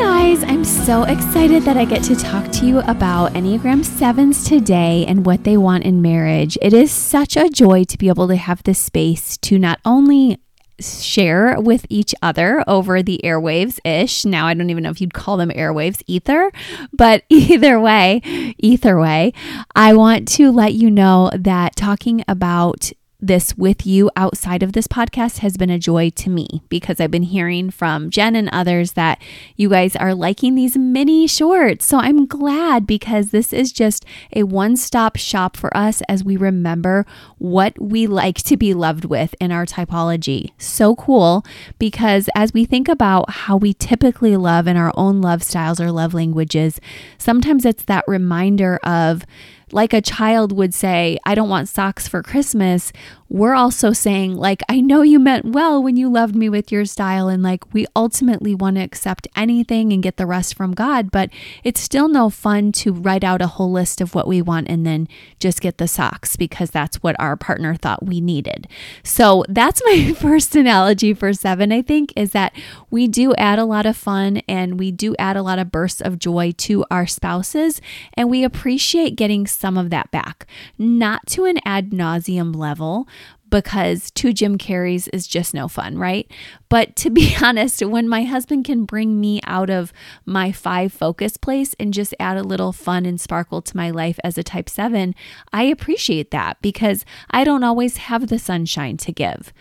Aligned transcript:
Guys, 0.00 0.42
I'm 0.44 0.64
so 0.64 1.02
excited 1.02 1.64
that 1.64 1.76
I 1.76 1.84
get 1.84 2.02
to 2.04 2.16
talk 2.16 2.50
to 2.52 2.64
you 2.64 2.78
about 2.78 3.34
Enneagram 3.34 3.84
7s 3.84 4.48
today 4.48 5.04
and 5.06 5.26
what 5.26 5.44
they 5.44 5.58
want 5.58 5.84
in 5.84 6.00
marriage. 6.00 6.56
It 6.62 6.72
is 6.72 6.90
such 6.90 7.36
a 7.36 7.50
joy 7.50 7.84
to 7.84 7.98
be 7.98 8.08
able 8.08 8.26
to 8.28 8.36
have 8.36 8.62
this 8.62 8.78
space 8.78 9.36
to 9.36 9.58
not 9.58 9.78
only 9.84 10.40
share 10.80 11.60
with 11.60 11.84
each 11.90 12.14
other 12.22 12.64
over 12.66 13.02
the 13.02 13.20
airwaves 13.22 13.78
ish. 13.84 14.24
Now, 14.24 14.46
I 14.46 14.54
don't 14.54 14.70
even 14.70 14.84
know 14.84 14.90
if 14.90 15.02
you'd 15.02 15.12
call 15.12 15.36
them 15.36 15.50
airwaves, 15.50 16.02
ether, 16.06 16.50
but 16.94 17.24
either 17.28 17.78
way, 17.78 18.22
either 18.56 18.98
way, 18.98 19.34
I 19.76 19.92
want 19.92 20.28
to 20.28 20.50
let 20.50 20.72
you 20.72 20.90
know 20.90 21.30
that 21.38 21.76
talking 21.76 22.24
about 22.26 22.90
this 23.20 23.56
with 23.56 23.86
you 23.86 24.10
outside 24.16 24.62
of 24.62 24.72
this 24.72 24.86
podcast 24.86 25.38
has 25.38 25.56
been 25.56 25.70
a 25.70 25.78
joy 25.78 26.10
to 26.10 26.30
me 26.30 26.62
because 26.68 27.00
I've 27.00 27.10
been 27.10 27.24
hearing 27.24 27.70
from 27.70 28.10
Jen 28.10 28.34
and 28.36 28.48
others 28.50 28.92
that 28.92 29.20
you 29.56 29.68
guys 29.68 29.94
are 29.96 30.14
liking 30.14 30.54
these 30.54 30.76
mini 30.76 31.26
shorts. 31.26 31.84
So 31.84 31.98
I'm 31.98 32.26
glad 32.26 32.86
because 32.86 33.30
this 33.30 33.52
is 33.52 33.72
just 33.72 34.04
a 34.34 34.44
one 34.44 34.76
stop 34.76 35.16
shop 35.16 35.56
for 35.56 35.74
us 35.76 36.02
as 36.08 36.24
we 36.24 36.36
remember 36.36 37.06
what 37.38 37.80
we 37.80 38.06
like 38.06 38.36
to 38.36 38.56
be 38.56 38.74
loved 38.74 39.04
with 39.04 39.34
in 39.40 39.52
our 39.52 39.66
typology. 39.66 40.52
So 40.58 40.96
cool 40.96 41.44
because 41.78 42.28
as 42.34 42.52
we 42.52 42.64
think 42.64 42.88
about 42.88 43.30
how 43.30 43.56
we 43.56 43.74
typically 43.74 44.36
love 44.36 44.66
in 44.66 44.76
our 44.76 44.92
own 44.96 45.20
love 45.20 45.42
styles 45.42 45.80
or 45.80 45.92
love 45.92 46.14
languages, 46.14 46.80
sometimes 47.18 47.64
it's 47.64 47.84
that 47.84 48.04
reminder 48.06 48.78
of 48.82 49.24
like 49.72 49.92
a 49.92 50.00
child 50.00 50.52
would 50.52 50.74
say, 50.74 51.18
I 51.24 51.34
don't 51.34 51.48
want 51.48 51.68
socks 51.68 52.08
for 52.08 52.22
Christmas, 52.22 52.92
we're 53.30 53.54
also 53.54 53.92
saying, 53.92 54.34
like, 54.34 54.60
I 54.68 54.80
know 54.80 55.02
you 55.02 55.20
meant 55.20 55.44
well 55.44 55.80
when 55.80 55.96
you 55.96 56.10
loved 56.10 56.34
me 56.34 56.48
with 56.48 56.72
your 56.72 56.84
style. 56.84 57.28
And 57.28 57.44
like, 57.44 57.72
we 57.72 57.86
ultimately 57.94 58.56
want 58.56 58.74
to 58.74 58.82
accept 58.82 59.28
anything 59.36 59.92
and 59.92 60.02
get 60.02 60.16
the 60.16 60.26
rest 60.26 60.56
from 60.56 60.72
God. 60.72 61.12
But 61.12 61.30
it's 61.62 61.80
still 61.80 62.08
no 62.08 62.28
fun 62.28 62.72
to 62.72 62.92
write 62.92 63.22
out 63.22 63.40
a 63.40 63.46
whole 63.46 63.70
list 63.70 64.00
of 64.00 64.16
what 64.16 64.26
we 64.26 64.42
want 64.42 64.68
and 64.68 64.84
then 64.84 65.06
just 65.38 65.60
get 65.60 65.78
the 65.78 65.86
socks 65.86 66.34
because 66.34 66.72
that's 66.72 67.04
what 67.04 67.14
our 67.20 67.36
partner 67.36 67.76
thought 67.76 68.04
we 68.04 68.20
needed. 68.20 68.66
So 69.04 69.44
that's 69.48 69.80
my 69.84 70.12
first 70.18 70.56
analogy 70.56 71.14
for 71.14 71.32
seven, 71.32 71.70
I 71.70 71.82
think, 71.82 72.12
is 72.16 72.32
that 72.32 72.52
we 72.90 73.06
do 73.06 73.32
add 73.36 73.60
a 73.60 73.64
lot 73.64 73.86
of 73.86 73.96
fun 73.96 74.38
and 74.48 74.76
we 74.76 74.90
do 74.90 75.14
add 75.20 75.36
a 75.36 75.42
lot 75.42 75.60
of 75.60 75.70
bursts 75.70 76.00
of 76.00 76.18
joy 76.18 76.50
to 76.58 76.84
our 76.90 77.06
spouses. 77.06 77.80
And 78.14 78.28
we 78.28 78.42
appreciate 78.42 79.14
getting 79.14 79.46
some 79.46 79.78
of 79.78 79.90
that 79.90 80.10
back, 80.10 80.46
not 80.76 81.28
to 81.28 81.44
an 81.44 81.60
ad 81.64 81.90
nauseum 81.90 82.56
level 82.56 83.06
because 83.50 84.10
two 84.12 84.32
Jim 84.32 84.56
Carreys 84.56 85.08
is 85.12 85.26
just 85.26 85.52
no 85.52 85.68
fun, 85.68 85.98
right? 85.98 86.30
But 86.68 86.96
to 86.96 87.10
be 87.10 87.36
honest, 87.42 87.84
when 87.84 88.08
my 88.08 88.24
husband 88.24 88.64
can 88.64 88.84
bring 88.84 89.20
me 89.20 89.40
out 89.44 89.70
of 89.70 89.92
my 90.24 90.52
five 90.52 90.92
focus 90.92 91.36
place 91.36 91.74
and 91.78 91.92
just 91.92 92.14
add 92.18 92.36
a 92.36 92.42
little 92.42 92.72
fun 92.72 93.04
and 93.06 93.20
sparkle 93.20 93.60
to 93.62 93.76
my 93.76 93.90
life 93.90 94.18
as 94.24 94.38
a 94.38 94.42
type 94.42 94.68
seven, 94.68 95.14
I 95.52 95.64
appreciate 95.64 96.30
that 96.30 96.62
because 96.62 97.04
I 97.30 97.44
don't 97.44 97.64
always 97.64 97.98
have 97.98 98.28
the 98.28 98.38
sunshine 98.38 98.96
to 98.98 99.12
give. 99.12 99.52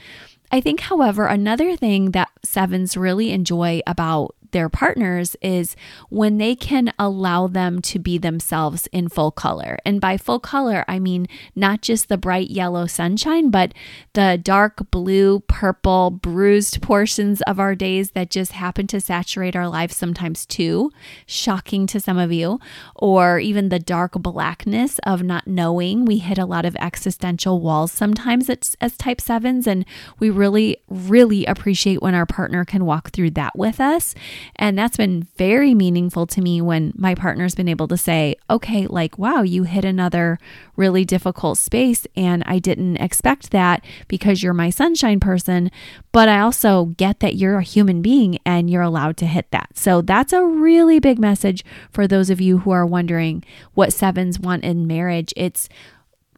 I 0.52 0.62
think, 0.62 0.80
however, 0.80 1.28
another 1.28 1.76
thing 1.76 2.12
that 2.12 2.30
sevens 2.44 2.98
really 2.98 3.32
enjoy 3.32 3.82
about 3.86 4.36
their 4.52 4.70
partners 4.70 5.36
is 5.42 5.76
when 6.10 6.38
they 6.38 6.56
can 6.56 6.94
allow 6.98 7.48
them 7.48 7.82
to 7.82 8.00
be 8.00 8.18
themselves 8.18 8.88
in 8.92 9.10
full 9.10 9.32
color. 9.32 9.78
And 9.86 10.02
by 10.02 10.18
full 10.18 10.40
color, 10.40 10.86
I 10.88 11.00
mean 11.00 11.28
not 11.56 11.82
just 11.82 12.10
the 12.10 12.18
bright 12.18 12.50
yellow 12.50 12.88
sunshine, 12.88 13.50
but 13.50 13.74
the 14.14 14.40
dark 14.42 14.92
blue, 14.92 15.42
purple, 15.42 16.12
bruised 16.12 16.82
portions 16.82 17.42
of 17.44 17.60
our 17.60 17.76
days 17.76 18.12
that 18.12 18.30
just 18.30 18.54
happen 18.54 18.88
to 18.88 19.02
saturate 19.02 19.56
our 19.56 19.68
lives 19.68 19.96
sometimes 19.96 20.46
too. 20.46 20.92
Shocking 21.26 21.88
to 21.88 22.00
some 22.00 22.18
of 22.18 22.32
you. 22.32 22.60
Or 22.96 23.40
even 23.40 23.70
the 23.70 23.80
dark 23.80 24.14
blackness 24.14 25.00
of 25.00 25.24
not 25.24 25.48
knowing. 25.48 26.06
We 26.06 26.18
hit 26.18 26.38
a 26.38 26.46
lot 26.46 26.66
of 26.66 26.76
existential 26.78 27.60
walls 27.60 27.92
sometimes 27.92 28.50
as, 28.50 28.76
as 28.82 28.98
type 28.98 29.22
sevens, 29.22 29.68
and 29.68 29.86
we 30.20 30.30
really, 30.30 30.78
really 30.88 31.46
appreciate 31.46 32.02
when 32.02 32.16
our 32.16 32.26
partner 32.26 32.66
can 32.66 32.86
walk 32.86 33.12
through 33.12 33.32
that 33.32 33.58
with 33.58 33.80
us. 33.80 34.16
And 34.56 34.78
that's 34.78 34.98
been 34.98 35.28
very 35.38 35.74
meaningful 35.74 36.28
to 36.28 36.42
me 36.42 36.62
when 36.62 36.94
my 36.96 37.16
partner's 37.16 37.56
been 37.56 37.68
able 37.68 37.88
to 37.88 37.98
say, 37.98 38.36
okay, 38.50 38.88
like, 38.88 39.18
wow, 39.18 39.42
you 39.42 39.64
hit 39.64 39.86
another 39.86 40.40
really 40.76 41.06
difficult 41.06 41.58
space. 41.58 42.08
And 42.16 42.44
I 42.46 42.60
didn't 42.60 42.98
expect 42.98 43.52
that 43.52 43.84
because 44.08 44.42
you're 44.44 44.54
my 44.54 44.70
sunshine 44.70 45.20
person. 45.20 45.72
But 46.12 46.30
I 46.30 46.40
also 46.40 46.86
get 46.98 47.20
that 47.20 47.36
you're 47.36 47.58
a 47.58 47.64
human 47.64 48.02
being 48.02 48.40
and 48.46 48.70
you're 48.70 48.82
allowed 48.82 49.18
to 49.18 49.26
hit 49.26 49.52
that. 49.52 49.78
So 49.78 50.02
that's 50.02 50.34
a 50.34 50.46
really 50.46 51.00
big 51.00 51.20
message 51.20 51.64
for 51.92 52.08
those 52.08 52.30
of 52.30 52.42
you 52.42 52.60
who 52.60 52.72
are 52.72 52.86
wondering 52.86 53.44
what 53.74 53.94
sevens 53.94 54.40
want 54.40 54.64
in 54.64 54.88
marriage. 54.88 55.34
It's 55.36 55.70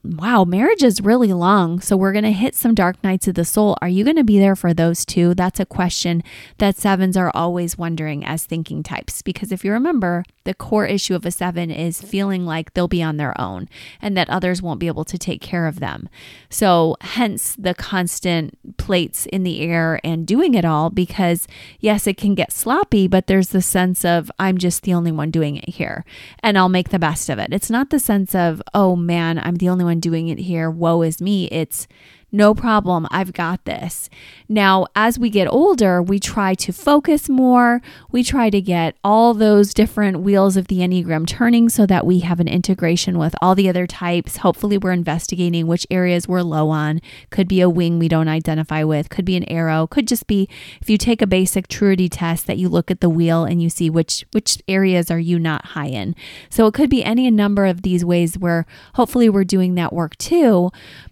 wow, 0.04 0.44
marriage 0.44 0.84
is 0.84 1.02
really 1.02 1.32
long. 1.32 1.80
So 1.80 1.96
we're 1.96 2.12
going 2.12 2.24
to 2.24 2.32
hit 2.32 2.56
some 2.56 2.74
dark 2.74 3.02
nights 3.04 3.28
of 3.28 3.36
the 3.36 3.46
soul. 3.46 3.78
Are 3.82 3.88
you 3.88 4.04
going 4.04 4.16
to 4.16 4.24
be 4.24 4.40
there 4.40 4.56
for 4.56 4.74
those 4.74 5.06
two? 5.06 5.36
That's 5.36 5.60
a 5.60 5.66
question 5.66 6.24
that 6.58 6.78
sevens 6.78 7.16
are 7.16 7.32
always 7.36 7.78
wondering 7.78 8.26
as 8.26 8.46
thinking 8.46 8.82
types. 8.82 9.22
Because 9.22 9.52
if 9.52 9.64
you 9.64 9.72
remember, 9.72 10.24
the 10.44 10.54
core 10.56 10.88
issue 10.88 11.14
of 11.14 11.26
a 11.26 11.32
seven 11.32 11.70
is 11.70 12.02
feeling 12.02 12.46
like 12.46 12.74
they'll 12.74 12.88
be 12.88 13.04
on 13.04 13.18
their 13.18 13.40
own 13.40 13.70
and 14.02 14.18
that 14.18 14.30
others 14.30 14.62
won't 14.62 14.80
be 14.80 14.88
able 14.88 15.06
to 15.06 15.18
take 15.18 15.42
care 15.42 15.68
of 15.68 15.80
them. 15.80 16.10
So, 16.50 16.98
hence 17.02 17.56
the 17.58 17.76
constant 17.76 18.78
plates 18.78 19.28
in 19.28 19.44
the 19.44 19.62
air 19.62 20.00
and 20.04 20.26
doing 20.26 20.56
it 20.56 20.66
all 20.66 20.90
because, 20.90 21.48
yes, 21.80 22.08
it 22.08 22.18
can 22.18 22.34
get 22.34 22.52
sloppy, 22.52 23.08
but 23.08 23.28
there's 23.28 23.50
the 23.50 23.62
sense 23.62 24.04
of, 24.04 24.32
I'm 24.40 24.58
just 24.58 24.82
the 24.82 24.94
only 24.94 25.12
one 25.12 25.30
doing 25.30 25.58
it 25.58 25.70
here 25.70 26.04
and 26.42 26.58
I'll 26.58 26.70
make 26.70 26.90
the 26.90 26.98
best 26.98 27.30
of 27.30 27.38
it. 27.38 27.54
It's 27.54 27.70
not 27.70 27.92
the 27.92 28.00
sense 28.00 28.34
of, 28.34 28.62
oh 28.74 28.96
man, 28.96 29.38
I'm 29.38 29.56
the 29.56 29.70
only 29.70 29.86
one 29.86 29.91
doing 30.00 30.28
it 30.30 30.40
here. 30.40 30.70
Woe 30.70 31.02
is 31.02 31.22
me. 31.22 31.48
It's, 31.48 31.88
no 32.32 32.54
problem. 32.54 33.08
I've 33.12 33.34
got 33.34 33.66
this. 33.66 34.10
Now, 34.48 34.88
as 34.96 35.20
we 35.20 35.30
get 35.30 35.48
older, 35.48 36.02
we 36.02 36.20
try 36.20 36.54
to 36.56 36.72
focus 36.72 37.28
more. 37.28 37.82
We 38.12 38.24
try 38.24 38.50
to 38.50 38.62
get 38.62 38.96
all 39.04 39.34
those 39.34 39.74
different 39.74 40.22
wheels 40.22 40.56
of 40.56 40.68
the 40.68 40.80
Enneagram 40.80 41.28
turning 41.28 41.68
so 41.70 41.86
that 41.86 42.06
we 42.06 42.20
have 42.20 42.40
an 42.40 42.48
integration 42.48 43.18
with 43.18 43.36
all 43.42 43.54
the 43.54 43.68
other 43.68 43.86
types. 43.86 44.38
Hopefully, 44.38 44.78
we're 44.78 44.92
investigating 44.92 45.68
which 45.68 45.86
areas 45.92 46.28
we're 46.28 46.42
low 46.42 46.70
on. 46.70 47.02
Could 47.30 47.48
be 47.48 47.62
a 47.62 47.70
wing 47.70 48.00
we 48.00 48.08
don't 48.08 48.28
identify 48.28 48.84
with, 48.84 49.10
could 49.10 49.26
be 49.26 49.36
an 49.36 49.50
arrow, 49.50 49.88
could 49.88 50.08
just 50.08 50.28
be 50.28 50.48
if 50.82 50.90
you 50.90 50.98
take 50.98 51.22
a 51.22 51.28
basic 51.28 51.68
truity 51.68 52.08
test 52.10 52.48
that 52.48 52.58
you 52.58 52.70
look 52.70 52.90
at 52.90 53.02
the 53.02 53.10
wheel 53.10 53.44
and 53.44 53.62
you 53.62 53.70
see 53.70 53.90
which 53.90 54.26
which 54.32 54.62
areas 54.68 55.12
are 55.12 55.20
you 55.20 55.38
not 55.38 55.66
high 55.68 55.88
in. 55.88 56.16
So 56.50 56.68
it 56.68 56.74
could 56.74 56.90
be 56.90 57.04
any 57.04 57.30
number 57.32 57.66
of 57.66 57.82
these 57.82 58.06
ways 58.06 58.38
where 58.38 58.66
hopefully 58.96 59.30
we're 59.30 59.44
doing 59.44 59.76
that 59.76 59.94
work 59.94 60.18
too. 60.18 60.72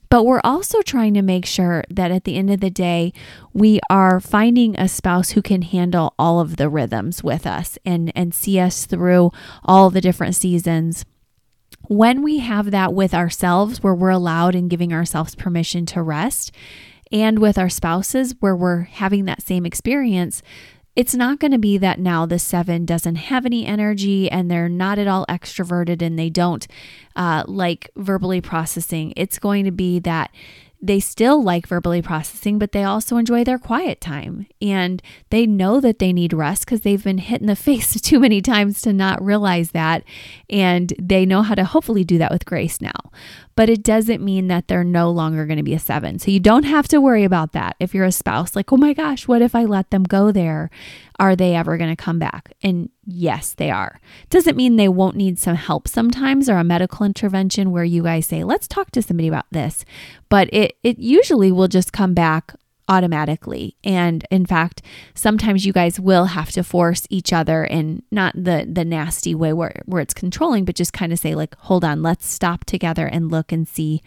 But 0.09 0.23
we're 0.23 0.41
also 0.43 0.81
trying 0.81 1.13
to 1.13 1.21
make 1.21 1.45
sure 1.45 1.83
that 1.89 2.09
at 2.09 2.23
the 2.23 2.35
end 2.35 2.49
of 2.49 2.61
the 2.61 2.71
day, 2.71 3.13
we 3.53 3.79
are 3.91 4.19
finding 4.19 4.75
a 4.75 4.87
spouse 4.87 5.31
who 5.31 5.41
can 5.43 5.61
handle 5.61 6.15
all 6.17 6.39
of 6.39 6.57
the 6.57 6.67
rhythms 6.67 7.23
with 7.23 7.45
us 7.45 7.77
and, 7.85 8.11
and 8.15 8.33
see 8.33 8.59
us 8.59 8.85
through 8.85 9.31
all 9.63 9.91
the 9.91 10.01
different 10.01 10.35
seasons. 10.35 11.05
When 11.87 12.23
we 12.23 12.39
have 12.39 12.71
that 12.71 12.93
with 12.93 13.13
ourselves, 13.13 13.83
where 13.83 13.95
we're 13.95 14.09
allowed 14.09 14.55
and 14.55 14.69
giving 14.69 14.93
ourselves 14.93 15.35
permission 15.35 15.85
to 15.87 16.01
rest, 16.01 16.51
and 17.11 17.39
with 17.39 17.57
our 17.57 17.69
spouses, 17.69 18.35
where 18.39 18.55
we're 18.55 18.81
having 18.83 19.25
that 19.25 19.41
same 19.41 19.65
experience, 19.65 20.41
it's 20.99 21.15
not 21.15 21.39
going 21.39 21.53
to 21.53 21.57
be 21.57 21.77
that 21.77 21.97
now 21.97 22.25
the 22.25 22.37
seven 22.37 22.83
doesn't 22.83 23.15
have 23.15 23.45
any 23.45 23.65
energy 23.65 24.29
and 24.29 24.51
they're 24.51 24.67
not 24.67 24.99
at 24.99 25.07
all 25.07 25.25
extroverted 25.29 26.01
and 26.01 26.19
they 26.19 26.29
don't 26.29 26.67
uh, 27.15 27.41
like 27.47 27.89
verbally 27.95 28.41
processing. 28.41 29.13
It's 29.15 29.39
going 29.39 29.63
to 29.63 29.71
be 29.71 29.99
that 29.99 30.29
they 30.81 30.99
still 30.99 31.43
like 31.43 31.67
verbally 31.67 32.01
processing, 32.01 32.57
but 32.57 32.71
they 32.71 32.83
also 32.83 33.17
enjoy 33.17 33.43
their 33.43 33.59
quiet 33.59 33.99
time. 33.99 34.47
And 34.61 35.01
they 35.29 35.45
know 35.45 35.81
that 35.81 35.99
they 35.99 36.13
need 36.13 36.31
rest 36.31 36.65
because 36.65 36.81
they've 36.81 37.03
been 37.03 37.17
hit 37.17 37.41
in 37.41 37.47
the 37.47 37.55
face 37.69 37.99
too 37.99 38.19
many 38.19 38.41
times 38.41 38.81
to 38.81 38.93
not 38.93 39.23
realize 39.23 39.71
that. 39.71 40.03
And 40.49 40.93
they 40.99 41.25
know 41.25 41.41
how 41.41 41.55
to 41.55 41.65
hopefully 41.65 42.03
do 42.03 42.17
that 42.19 42.31
with 42.31 42.45
grace 42.45 42.79
now. 42.79 43.11
But 43.55 43.69
it 43.69 43.83
doesn't 43.83 44.23
mean 44.23 44.47
that 44.47 44.69
they're 44.69 44.85
no 44.85 45.11
longer 45.11 45.45
going 45.45 45.57
to 45.57 45.63
be 45.63 45.73
a 45.73 45.79
seven. 45.79 46.17
So 46.17 46.31
you 46.31 46.39
don't 46.39 46.63
have 46.63 46.87
to 46.89 47.01
worry 47.01 47.25
about 47.25 47.51
that 47.51 47.75
if 47.79 47.93
you're 47.93 48.05
a 48.05 48.11
spouse. 48.11 48.55
Like, 48.55 48.71
oh 48.71 48.77
my 48.77 48.93
gosh, 48.93 49.27
what 49.27 49.41
if 49.41 49.53
I 49.53 49.65
let 49.65 49.89
them 49.89 50.03
go 50.03 50.31
there? 50.31 50.69
Are 51.19 51.35
they 51.35 51.55
ever 51.55 51.77
going 51.77 51.89
to 51.89 52.01
come 52.01 52.19
back? 52.19 52.53
And 52.63 52.89
yes, 53.11 53.53
they 53.53 53.71
are. 53.71 53.99
Doesn't 54.29 54.57
mean 54.57 54.75
they 54.75 54.89
won't 54.89 55.15
need 55.15 55.39
some 55.39 55.55
help 55.55 55.87
sometimes 55.87 56.49
or 56.49 56.57
a 56.57 56.63
medical 56.63 57.05
intervention 57.05 57.71
where 57.71 57.83
you 57.83 58.03
guys 58.03 58.25
say, 58.25 58.43
let's 58.43 58.67
talk 58.67 58.91
to 58.91 59.01
somebody 59.01 59.27
about 59.27 59.45
this. 59.51 59.85
But 60.29 60.49
it, 60.53 60.77
it 60.83 60.99
usually 60.99 61.51
will 61.51 61.67
just 61.67 61.93
come 61.93 62.13
back 62.13 62.55
automatically. 62.87 63.75
And 63.83 64.25
in 64.31 64.45
fact, 64.45 64.81
sometimes 65.13 65.65
you 65.65 65.71
guys 65.71 65.99
will 65.99 66.25
have 66.25 66.51
to 66.51 66.63
force 66.63 67.05
each 67.09 67.31
other 67.31 67.63
in 67.63 68.01
not 68.11 68.33
the 68.35 68.67
the 68.69 68.83
nasty 68.83 69.35
way 69.35 69.53
where, 69.53 69.81
where 69.85 70.01
it's 70.01 70.13
controlling, 70.13 70.65
but 70.65 70.75
just 70.75 70.91
kind 70.91 71.13
of 71.13 71.19
say, 71.19 71.35
like, 71.35 71.55
hold 71.59 71.85
on, 71.85 72.01
let's 72.01 72.27
stop 72.27 72.65
together 72.65 73.05
and 73.05 73.31
look 73.31 73.51
and 73.51 73.67
see 73.67 74.01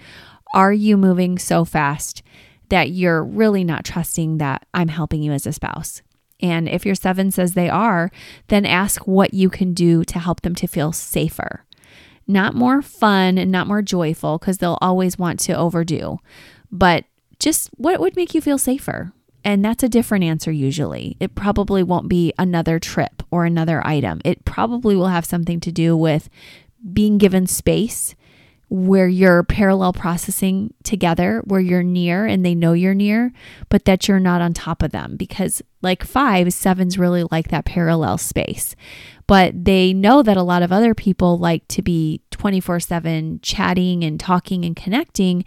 are 0.55 0.73
you 0.73 0.97
moving 0.97 1.39
so 1.39 1.65
fast 1.65 2.23
that 2.69 2.91
you're 2.91 3.25
really 3.25 3.65
not 3.65 3.85
trusting 3.85 4.39
that 4.39 4.67
I'm 4.75 4.89
helping 4.89 5.23
you 5.23 5.33
as 5.33 5.47
a 5.47 5.53
spouse? 5.53 6.03
And 6.43 6.69
if 6.69 6.85
your 6.85 6.97
seven 6.97 7.31
says 7.31 7.55
they 7.55 7.71
are, 7.71 8.11
then 8.49 8.67
ask 8.67 9.07
what 9.07 9.33
you 9.33 9.49
can 9.49 9.73
do 9.73 10.05
to 10.05 10.19
help 10.19 10.41
them 10.43 10.55
to 10.57 10.67
feel 10.67 10.93
safer. 10.93 11.65
Not 12.27 12.55
more 12.55 12.83
fun 12.83 13.39
and 13.39 13.51
not 13.51 13.67
more 13.67 13.83
joyful, 13.83 14.39
because 14.39 14.59
they'll 14.59 14.79
always 14.81 15.19
want 15.19 15.39
to 15.41 15.57
overdo, 15.57 16.19
but 16.71 17.05
just 17.39 17.71
what 17.77 18.01
would 18.01 18.17
make 18.17 18.35
you 18.35 18.41
feel 18.41 18.59
safer? 18.59 19.13
And 19.45 19.65
that's 19.65 19.83
a 19.83 19.89
different 19.89 20.25
answer 20.25 20.53
usually. 20.53 21.17
It 21.19 21.35
probably 21.35 21.83
won't 21.83 22.09
be 22.09 22.33
another 22.39 22.79
trip 22.79 23.23
or 23.31 23.45
another 23.45 23.85
item. 23.85 24.21
It 24.25 24.45
probably 24.45 24.95
will 24.95 25.09
have 25.09 25.25
something 25.25 25.59
to 25.61 25.73
do 25.73 25.97
with 25.97 26.29
being 26.93 27.19
given 27.19 27.47
space 27.47 28.15
where 28.73 29.07
you're 29.07 29.43
parallel 29.43 29.93
processing 29.93 30.73
together, 30.83 31.43
where 31.45 31.61
you're 31.61 31.83
near 31.83 32.25
and 32.25 32.43
they 32.43 32.55
know 32.55 32.73
you're 32.73 32.95
near, 32.95 33.31
but 33.69 33.85
that 33.85 34.09
you're 34.09 34.19
not 34.19 34.41
on 34.41 34.55
top 34.55 34.83
of 34.83 34.93
them. 34.93 35.15
Because, 35.15 35.61
like 35.83 36.03
five, 36.03 36.55
sevens 36.55 36.99
really 36.99 37.25
like 37.31 37.49
that 37.49 37.67
parallel 37.67 38.17
space. 38.17 38.75
But 39.27 39.67
they 39.67 39.93
know 39.93 40.23
that 40.23 40.39
a 40.39 40.43
lot 40.43 40.63
of 40.63 40.73
other 40.73 40.95
people 40.95 41.37
like 41.37 41.69
to 41.69 41.83
be 41.83 42.23
24 42.31 42.81
7 42.81 43.41
chatting 43.43 44.03
and 44.05 44.19
talking 44.19 44.65
and 44.65 44.75
connecting. 44.75 45.45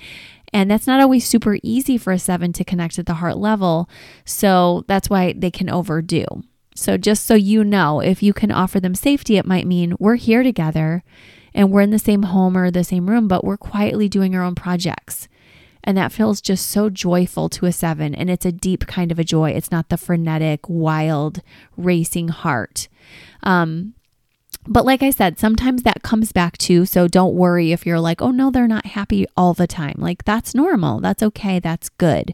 And 0.54 0.70
that's 0.70 0.86
not 0.86 1.02
always 1.02 1.28
super 1.28 1.58
easy 1.64 1.98
for 1.98 2.14
a 2.14 2.20
seven 2.20 2.54
to 2.54 2.64
connect 2.64 3.00
at 3.00 3.08
the 3.08 3.16
heart 3.16 3.38
level. 3.38 3.90
So 4.24 4.86
that's 4.88 5.10
why 5.10 5.34
they 5.36 5.50
can 5.50 5.68
overdo. 5.68 6.26
So, 6.76 6.96
just 6.96 7.26
so 7.26 7.34
you 7.34 7.64
know, 7.64 8.02
if 8.02 8.22
you 8.22 8.34
can 8.34 8.52
offer 8.52 8.80
them 8.80 8.94
safety, 8.94 9.38
it 9.38 9.48
might 9.48 9.66
mean 9.66 9.96
we're 9.98 10.16
here 10.16 10.44
together 10.44 11.04
and 11.56 11.72
we're 11.72 11.82
in 11.82 11.90
the 11.90 11.98
same 11.98 12.24
home 12.24 12.56
or 12.56 12.70
the 12.70 12.84
same 12.84 13.10
room, 13.10 13.28
but 13.28 13.44
we're 13.44 13.58
quietly 13.58 14.08
doing 14.10 14.36
our 14.36 14.44
own 14.44 14.54
projects. 14.54 15.28
And 15.84 15.98
that 15.98 16.12
feels 16.12 16.42
just 16.42 16.70
so 16.70 16.90
joyful 16.90 17.48
to 17.50 17.66
a 17.66 17.72
seven. 17.72 18.14
And 18.14 18.30
it's 18.30 18.46
a 18.46 18.52
deep 18.52 18.86
kind 18.88 19.12
of 19.12 19.20
a 19.20 19.24
joy. 19.24 19.52
It's 19.52 19.72
not 19.72 19.90
the 19.90 19.98
frenetic, 19.98 20.68
wild, 20.68 21.42
racing 21.78 22.28
heart. 22.28 22.90
Um, 23.44 23.94
but 24.68 24.86
like 24.86 25.04
I 25.04 25.10
said, 25.10 25.40
sometimes 25.40 25.84
that 25.84 26.04
comes 26.04 26.32
back 26.32 26.58
too. 26.58 26.86
So 26.86 27.08
don't 27.08 27.36
worry 27.36 27.72
if 27.72 27.86
you're 27.86 28.00
like, 28.00 28.22
oh 28.22 28.32
no, 28.32 28.50
they're 28.50 28.68
not 28.68 28.88
happy 28.88 29.26
all 29.38 29.54
the 29.54 29.68
time. 29.68 29.96
Like 29.98 30.24
that's 30.26 30.56
normal. 30.56 31.00
That's 31.00 31.24
okay. 31.24 31.60
That's 31.60 31.90
good. 31.90 32.34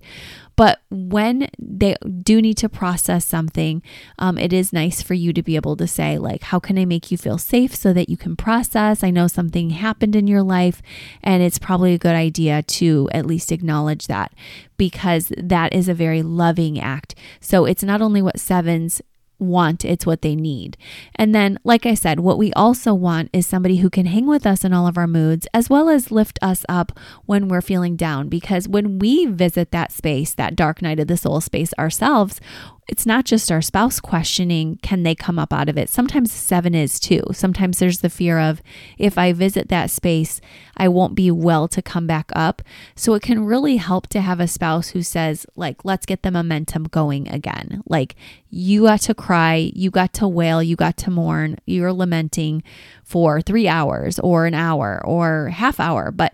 But 0.55 0.79
when 0.91 1.49
they 1.57 1.95
do 2.21 2.41
need 2.41 2.57
to 2.57 2.69
process 2.69 3.25
something, 3.25 3.81
um, 4.19 4.37
it 4.37 4.53
is 4.53 4.71
nice 4.71 5.01
for 5.01 5.15
you 5.15 5.33
to 5.33 5.41
be 5.41 5.55
able 5.55 5.75
to 5.77 5.87
say, 5.87 6.19
like, 6.19 6.43
how 6.43 6.59
can 6.59 6.77
I 6.77 6.85
make 6.85 7.09
you 7.09 7.17
feel 7.17 7.39
safe 7.39 7.73
so 7.73 7.93
that 7.93 8.09
you 8.09 8.17
can 8.17 8.35
process? 8.35 9.03
I 9.03 9.09
know 9.09 9.27
something 9.27 9.71
happened 9.71 10.15
in 10.15 10.27
your 10.27 10.43
life, 10.43 10.81
and 11.23 11.41
it's 11.41 11.57
probably 11.57 11.95
a 11.95 11.97
good 11.97 12.15
idea 12.15 12.61
to 12.61 13.09
at 13.11 13.25
least 13.25 13.51
acknowledge 13.51 14.05
that 14.05 14.33
because 14.77 15.31
that 15.35 15.73
is 15.73 15.89
a 15.89 15.95
very 15.95 16.21
loving 16.21 16.79
act. 16.79 17.15
So 17.39 17.65
it's 17.65 17.83
not 17.83 18.01
only 18.01 18.21
what 18.21 18.39
sevens 18.39 19.01
want, 19.41 19.83
it's 19.83 20.05
what 20.05 20.21
they 20.21 20.35
need. 20.35 20.77
And 21.15 21.35
then, 21.35 21.57
like 21.63 21.85
I 21.85 21.93
said, 21.93 22.19
what 22.19 22.37
we 22.37 22.53
also 22.53 22.93
want 22.93 23.29
is 23.33 23.45
somebody 23.45 23.77
who 23.77 23.89
can 23.89 24.05
hang 24.05 24.27
with 24.27 24.45
us 24.45 24.63
in 24.63 24.73
all 24.73 24.87
of 24.87 24.97
our 24.97 25.07
moods, 25.07 25.47
as 25.53 25.69
well 25.69 25.89
as 25.89 26.11
lift 26.11 26.39
us 26.41 26.65
up 26.69 26.97
when 27.25 27.47
we're 27.47 27.61
feeling 27.61 27.95
down. 27.95 28.29
Because 28.29 28.67
when 28.67 28.99
we 28.99 29.25
visit 29.25 29.71
that 29.71 29.91
space, 29.91 30.33
that 30.33 30.55
dark 30.55 30.81
night 30.81 30.99
of 30.99 31.07
the 31.07 31.17
soul 31.17 31.41
space 31.41 31.73
ourselves, 31.79 32.39
it's 32.87 33.05
not 33.05 33.25
just 33.25 33.51
our 33.51 33.61
spouse 33.61 33.99
questioning, 33.99 34.77
can 34.81 35.03
they 35.03 35.15
come 35.15 35.39
up 35.39 35.53
out 35.53 35.69
of 35.69 35.77
it? 35.77 35.89
Sometimes 35.89 36.31
seven 36.31 36.73
is 36.75 36.99
too. 36.99 37.23
Sometimes 37.31 37.79
there's 37.79 37.99
the 37.99 38.09
fear 38.09 38.39
of, 38.39 38.61
if 38.97 39.17
I 39.17 39.33
visit 39.33 39.69
that 39.69 39.91
space, 39.91 40.41
I 40.75 40.87
won't 40.87 41.15
be 41.15 41.31
well 41.31 41.67
to 41.69 41.81
come 41.81 42.07
back 42.07 42.31
up. 42.33 42.61
So 42.95 43.13
it 43.13 43.21
can 43.21 43.45
really 43.45 43.77
help 43.77 44.07
to 44.07 44.21
have 44.21 44.39
a 44.39 44.47
spouse 44.47 44.89
who 44.89 45.03
says, 45.03 45.45
like, 45.55 45.85
let's 45.85 46.05
get 46.05 46.23
the 46.23 46.31
momentum 46.31 46.85
going 46.85 47.27
again. 47.27 47.83
Like, 47.87 48.15
you 48.49 48.83
got 48.83 49.01
to 49.01 49.13
cry, 49.13 49.71
you 49.73 49.91
got 49.91 50.13
to 50.13 50.27
wail, 50.27 50.61
you 50.61 50.75
got 50.75 50.97
to 50.97 51.11
mourn, 51.11 51.57
you're 51.65 51.93
lamenting 51.93 52.63
for 53.03 53.41
three 53.41 53.67
hours 53.67 54.19
or 54.19 54.45
an 54.45 54.53
hour 54.53 55.01
or 55.05 55.49
half 55.49 55.79
hour. 55.79 56.11
But 56.11 56.33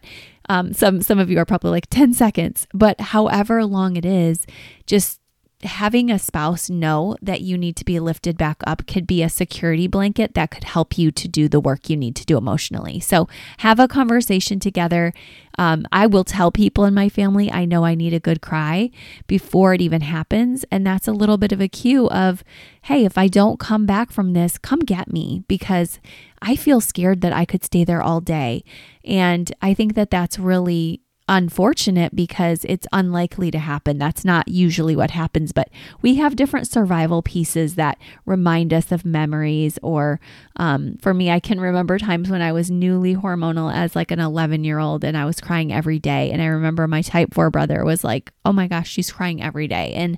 um, 0.50 0.74
some 0.74 1.02
some 1.02 1.20
of 1.20 1.30
you 1.30 1.40
are 1.40 1.46
probably 1.46 1.72
like 1.72 1.88
10 1.90 2.14
seconds, 2.14 2.68
but 2.74 3.00
however 3.02 3.66
long 3.66 3.98
it 3.98 4.06
is, 4.06 4.46
just 4.86 5.20
having 5.64 6.12
a 6.12 6.20
spouse 6.20 6.70
know 6.70 7.16
that 7.22 7.42
you 7.42 7.58
need 7.58 7.76
to 7.76 7.86
be 7.86 8.00
lifted 8.00 8.38
back 8.38 8.58
up 8.68 8.86
could 8.86 9.08
be 9.08 9.24
a 9.24 9.30
security 9.30 9.88
blanket 9.88 10.36
that 10.36 10.52
could 10.52 10.64
help 10.64 10.98
you 10.98 11.10
to 11.12 11.28
do 11.28 11.48
the 11.48 11.60
work 11.60 11.90
you 11.90 11.98
need 11.98 12.16
to 12.16 12.26
do 12.26 12.38
emotionally. 12.38 13.00
So, 13.00 13.28
have 13.58 13.80
a 13.80 13.88
conversation 13.88 14.60
together. 14.60 15.14
Um, 15.58 15.88
I 15.92 16.06
will 16.06 16.24
tell 16.24 16.52
people 16.52 16.86
in 16.86 16.94
my 16.94 17.10
family 17.10 17.52
I 17.52 17.66
know 17.66 17.84
I 17.84 17.96
need 17.96 18.14
a 18.14 18.20
good 18.20 18.42
cry 18.42 18.92
before 19.26 19.74
it 19.74 19.82
even 19.82 20.02
happens. 20.02 20.64
And 20.72 20.86
that's 20.86 21.08
a 21.08 21.14
little 21.14 21.38
bit 21.38 21.52
of 21.52 21.60
a 21.60 21.68
cue 21.68 22.08
of, 22.10 22.44
hey, 22.84 23.06
if 23.06 23.18
I 23.18 23.28
don't 23.28 23.60
come 23.60 23.88
back 23.88 24.12
from 24.12 24.34
this, 24.34 24.60
come 24.60 24.80
get 24.80 25.12
me 25.12 25.44
because 25.48 26.00
I 26.42 26.56
feel 26.56 26.80
scared 26.80 27.22
that 27.22 27.34
I 27.34 27.46
could 27.46 27.64
stay 27.64 27.84
there 27.84 28.04
all 28.04 28.22
day. 28.22 28.64
And 29.04 29.52
I 29.62 29.74
think 29.74 29.96
that 29.96 30.12
that's 30.12 30.38
really 30.38 31.02
unfortunate 31.28 32.16
because 32.16 32.66
it's 32.66 32.88
unlikely 32.94 33.52
to 33.52 33.60
happen. 33.60 33.98
That's 33.98 34.24
not 34.24 34.48
usually 34.48 34.96
what 34.96 35.12
happens, 35.12 35.52
but 35.52 35.70
we 36.02 36.16
have 36.16 36.36
different 36.36 36.68
survival 36.68 37.22
pieces 37.22 37.76
that 37.76 37.98
remind 38.26 38.74
us 38.74 38.92
of 38.92 39.06
memories. 39.06 39.78
Or 39.84 40.20
um, 40.56 40.98
for 41.02 41.14
me, 41.14 41.30
I 41.30 41.40
can 41.40 41.60
remember 41.60 42.00
times 42.00 42.30
when 42.30 42.42
I 42.42 42.52
was 42.54 42.72
newly 42.72 43.16
hormonal 43.16 43.74
as 43.74 43.96
like 43.96 44.12
an 44.12 44.20
11 44.20 44.64
year 44.64 44.80
old 44.80 45.04
and 45.04 45.18
I 45.18 45.26
was 45.26 45.42
crying 45.42 45.74
every 45.74 46.00
day. 46.00 46.32
And 46.32 46.42
I 46.42 46.46
remember 46.46 46.88
my 46.88 47.02
type 47.02 47.34
4 47.34 47.50
brother 47.50 47.84
was 47.84 48.04
like, 48.04 48.32
oh 48.46 48.54
my 48.54 48.68
gosh, 48.68 48.90
she's 48.90 49.12
crying 49.12 49.42
every 49.42 49.68
day. 49.68 49.94
And 49.94 50.18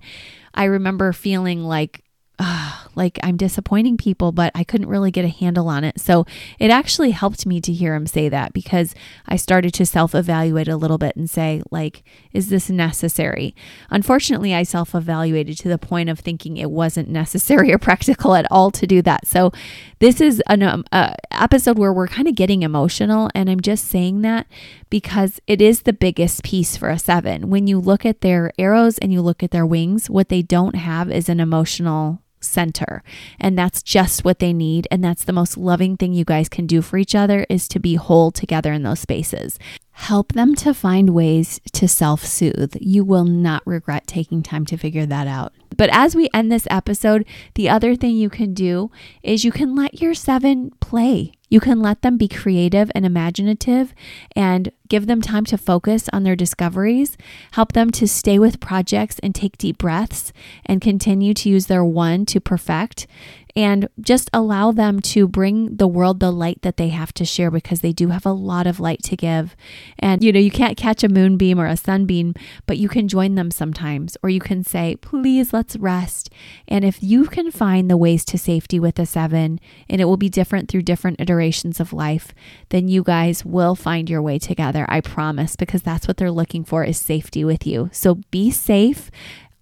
I 0.54 0.66
remember 0.66 1.12
feeling 1.14 1.64
like 1.64 2.04
uh, 2.38 2.79
like 3.00 3.18
I'm 3.24 3.38
disappointing 3.38 3.98
people, 3.98 4.32
but 4.32 4.52
I 4.54 4.64
couldn't 4.64 4.90
really 4.90 5.10
get 5.10 5.26
a 5.26 5.30
handle 5.30 5.70
on 5.70 5.84
it. 5.84 6.00
So 6.00 6.26
it 6.60 6.70
actually 6.70 7.12
helped 7.12 7.46
me 7.46 7.62
to 7.62 7.72
hear 7.72 7.96
him 7.96 8.06
say 8.06 8.28
that 8.30 8.52
because 8.54 8.94
I 9.26 9.38
started 9.38 9.74
to 9.76 9.86
self 9.86 10.14
evaluate 10.14 10.68
a 10.68 10.78
little 10.78 10.98
bit 10.98 11.16
and 11.16 11.30
say, 11.30 11.64
like, 11.72 12.04
is 12.34 12.50
this 12.50 12.70
necessary? 12.70 13.56
Unfortunately, 13.90 14.54
I 14.54 14.64
self 14.64 14.94
evaluated 14.94 15.58
to 15.60 15.70
the 15.70 15.78
point 15.78 16.10
of 16.10 16.20
thinking 16.20 16.58
it 16.58 16.70
wasn't 16.70 17.10
necessary 17.10 17.72
or 17.74 17.78
practical 17.80 18.36
at 18.36 18.46
all 18.52 18.70
to 18.72 18.86
do 18.86 19.02
that. 19.02 19.26
So 19.26 19.52
this 20.00 20.20
is 20.20 20.44
an 20.48 20.62
um, 20.62 20.84
uh, 20.92 21.14
episode 21.32 21.80
where 21.80 21.94
we're 21.94 22.08
kind 22.08 22.28
of 22.28 22.36
getting 22.36 22.64
emotional. 22.64 23.30
And 23.34 23.50
I'm 23.50 23.62
just 23.62 23.88
saying 23.88 24.22
that 24.24 24.46
because 24.90 25.40
it 25.48 25.62
is 25.62 25.84
the 25.84 25.94
biggest 25.94 26.44
piece 26.44 26.76
for 26.76 26.90
a 26.90 27.00
seven. 27.00 27.50
When 27.50 27.66
you 27.66 27.80
look 27.80 28.06
at 28.06 28.20
their 28.22 28.52
arrows 28.60 28.98
and 28.98 29.14
you 29.14 29.22
look 29.22 29.42
at 29.42 29.52
their 29.52 29.66
wings, 29.66 30.10
what 30.10 30.28
they 30.28 30.42
don't 30.42 30.76
have 30.76 31.10
is 31.10 31.30
an 31.30 31.40
emotional 31.40 32.22
center. 32.50 33.04
And 33.40 33.58
that's 33.58 33.82
just 33.82 34.26
what 34.26 34.40
they 34.40 34.54
need. 34.54 34.88
And 34.92 35.04
that's 35.04 35.24
the 35.24 35.34
most 35.34 35.58
loving 35.58 35.98
thing 35.98 36.14
you 36.14 36.26
guys 36.26 36.50
can 36.50 36.68
do 36.68 36.82
for 36.82 36.98
each 36.98 37.16
other 37.16 37.46
is 37.50 37.68
to 37.70 37.80
be 37.80 37.96
whole 37.96 38.32
together 38.32 38.74
in 38.74 38.84
those 38.84 39.00
spaces. 39.00 39.60
Help 39.92 40.34
them 40.34 40.56
to 40.56 40.74
find 40.74 41.10
ways 41.10 41.60
to 41.74 41.88
self 41.88 42.26
soothe. 42.26 42.76
You 42.80 43.04
will 43.04 43.26
not 43.26 43.62
regret 43.66 44.08
taking 44.08 44.42
time 44.42 44.66
to 44.68 44.78
figure 44.78 45.06
that 45.06 45.28
out. 45.28 45.54
But 45.76 45.90
as 45.92 46.16
we 46.16 46.30
end 46.34 46.52
this 46.52 46.68
episode, 46.70 47.26
the 47.56 47.70
other 47.70 47.96
thing 47.96 48.16
you 48.16 48.30
can 48.30 48.54
do 48.54 48.92
is 49.24 49.44
you 49.44 49.52
can 49.52 49.76
let 49.76 50.02
your 50.02 50.14
seven 50.14 50.72
play. 50.80 51.34
You 51.50 51.60
can 51.60 51.82
let 51.82 52.02
them 52.02 52.18
be 52.18 52.28
creative 52.28 52.92
and 52.96 53.06
imaginative 53.06 53.94
and 54.36 54.72
give 54.90 55.08
them 55.08 55.22
time 55.22 55.46
to 55.46 55.58
focus 55.58 56.10
on 56.12 56.24
their 56.24 56.36
discoveries, 56.36 57.18
help 57.52 57.74
them 57.74 57.90
to 57.92 58.08
stay 58.08 58.38
with 58.40 58.60
projects 58.60 59.20
and 59.20 59.34
take 59.34 59.58
deep 59.58 59.78
breaths 59.78 60.34
and 60.66 60.82
continue 60.82 61.34
to 61.36 61.50
use 61.50 61.68
their 61.68 61.86
one 61.86 62.26
to 62.26 62.40
perfect. 62.42 63.08
and 63.56 63.90
just 64.00 64.30
allow 64.32 64.72
them 64.72 65.00
to 65.00 65.28
bring 65.28 65.76
the 65.76 65.88
world 65.88 66.20
the 66.20 66.32
light 66.32 66.62
that 66.62 66.78
they 66.78 66.90
have 66.90 67.14
to 67.14 67.26
share 67.26 67.52
because 67.52 67.82
they 67.82 67.92
do 67.92 68.10
have 68.10 68.26
a 68.26 68.32
lot 68.32 68.68
of 68.68 68.80
light 68.80 69.02
to 69.04 69.18
give. 69.18 69.56
And 69.98 70.24
you 70.24 70.32
know, 70.32 70.40
you 70.40 70.52
can't 70.52 70.78
catch 70.78 71.04
a 71.04 71.10
moonbeam 71.10 71.60
or 71.60 71.66
a 71.66 71.76
sunbeam, 71.76 72.36
but 72.66 72.78
you 72.78 72.88
can 72.88 73.08
join 73.08 73.36
them 73.36 73.52
sometimes, 73.52 74.16
or 74.22 74.30
you 74.30 74.40
can 74.40 74.64
say, 74.64 74.96
please, 74.98 75.52
let's 75.52 75.76
rest. 75.76 76.30
And 76.68 76.86
if 76.86 77.02
you 77.02 77.26
can 77.26 77.52
find 77.52 77.90
the 77.90 77.98
ways 77.98 78.24
to 78.26 78.38
safety 78.38 78.80
with 78.80 79.00
a 79.00 79.06
seven, 79.06 79.60
and 79.90 80.00
it 80.00 80.06
will 80.06 80.18
be 80.18 80.30
different 80.30 80.70
through 80.70 80.84
different 80.84 81.20
iterations 81.20 81.80
of 81.80 81.92
life, 81.92 82.34
then 82.70 82.88
you 82.88 83.04
guys 83.04 83.44
will 83.44 83.76
find 83.76 84.10
your 84.10 84.22
way 84.22 84.40
together. 84.40 84.79
I 84.88 85.02
promise, 85.02 85.56
because 85.56 85.82
that's 85.82 86.08
what 86.08 86.18
they're 86.18 86.32
looking 86.32 86.64
for 86.64 86.84
is 86.84 86.98
safety 86.98 87.44
with 87.44 87.66
you. 87.66 87.90
So 87.92 88.20
be 88.32 88.52
safe 88.52 89.10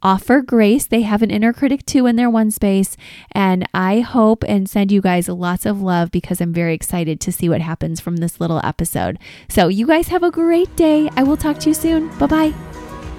offer 0.01 0.41
grace. 0.41 0.85
They 0.85 1.01
have 1.01 1.21
an 1.21 1.31
inner 1.31 1.53
critic 1.53 1.85
too 1.85 2.05
in 2.05 2.15
their 2.15 2.29
one 2.29 2.51
space. 2.51 2.95
And 3.31 3.67
I 3.73 4.01
hope 4.01 4.43
and 4.47 4.69
send 4.69 4.91
you 4.91 5.01
guys 5.01 5.27
lots 5.27 5.65
of 5.65 5.81
love 5.81 6.11
because 6.11 6.39
I'm 6.39 6.53
very 6.53 6.73
excited 6.73 7.19
to 7.21 7.31
see 7.31 7.49
what 7.49 7.61
happens 7.61 7.99
from 7.99 8.17
this 8.17 8.39
little 8.39 8.61
episode. 8.63 9.17
So, 9.49 9.67
you 9.67 9.87
guys 9.87 10.07
have 10.07 10.23
a 10.23 10.31
great 10.31 10.73
day. 10.75 11.09
I 11.15 11.23
will 11.23 11.37
talk 11.37 11.59
to 11.59 11.69
you 11.69 11.73
soon. 11.73 12.15
Bye 12.17 12.27
bye. 12.27 12.53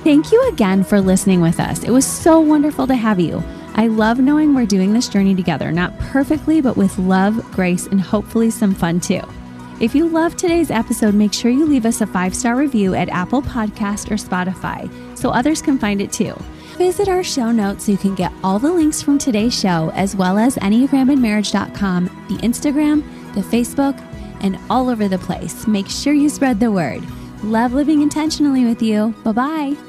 Thank 0.05 0.31
you 0.33 0.49
again 0.49 0.85
for 0.85 1.01
listening 1.01 1.41
with 1.41 1.59
us. 1.59 1.83
It 1.83 1.91
was 1.91 2.07
so 2.07 2.41
wonderful 2.41 2.87
to 2.87 2.95
have 2.95 3.19
you. 3.19 3.43
I 3.75 3.89
love 3.89 4.19
knowing 4.19 4.55
we're 4.55 4.67
doing 4.67 4.93
this 4.93 5.09
journey 5.09 5.35
together, 5.35 5.71
not 5.71 5.97
perfectly, 5.99 6.61
but 6.61 6.77
with 6.77 6.99
love, 6.99 7.37
grace, 7.53 7.87
and 7.87 8.01
hopefully 8.01 8.51
some 8.51 8.75
fun 8.75 9.01
too. 9.01 9.23
If 9.81 9.95
you 9.95 10.09
loved 10.09 10.39
today's 10.39 10.73
episode, 10.73 11.15
make 11.15 11.33
sure 11.33 11.53
you 11.53 11.65
leave 11.65 11.87
us 11.87 12.01
a 12.01 12.07
five 12.07 12.35
star 12.35 12.57
review 12.57 12.95
at 12.95 13.09
Apple 13.11 13.43
Podcast 13.43 14.11
or 14.11 14.17
Spotify 14.17 14.91
so 15.17 15.31
others 15.31 15.63
can 15.63 15.79
find 15.79 16.01
it 16.01 16.13
too. 16.13 16.35
Visit 16.77 17.09
our 17.09 17.23
show 17.23 17.53
notes 17.53 17.87
so 17.87 17.93
you 17.93 17.99
can 17.99 18.17
get 18.17 18.33
all 18.43 18.59
the 18.59 18.73
links 18.73 19.03
from 19.03 19.19
today's 19.19 19.59
show, 19.59 19.91
as 19.95 20.17
well 20.17 20.37
as 20.37 20.57
EnneagramandMarriage.com, 20.57 22.05
the 22.29 22.37
Instagram, 22.39 23.03
the 23.35 23.41
Facebook, 23.41 23.97
and 24.41 24.59
all 24.69 24.89
over 24.89 25.09
the 25.09 25.19
place. 25.19 25.67
Make 25.67 25.89
sure 25.89 26.13
you 26.13 26.29
spread 26.29 26.61
the 26.61 26.71
word. 26.71 27.03
Love 27.43 27.73
living 27.73 28.03
intentionally 28.03 28.65
with 28.65 28.83
you. 28.83 29.15
Bye 29.25 29.33
bye. 29.33 29.88